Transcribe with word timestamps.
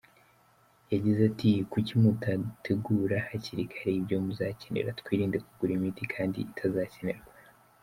Yagize 0.93 1.21
ati 1.31 1.49
“Kuki 1.71 1.93
mudategura 2.01 3.17
hakiri 3.27 3.63
kare 3.73 3.91
ibyo 3.99 4.17
muzakenera? 4.25 4.95
Twirinde 4.99 5.37
kugura 5.45 5.71
imiti 5.77 6.03
kandi 6.13 6.37
itazakenerwa. 6.47 7.29